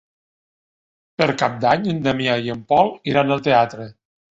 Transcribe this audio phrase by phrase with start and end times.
[1.21, 3.91] Per Cap d'Any en Damià i en Pol iran al teatre.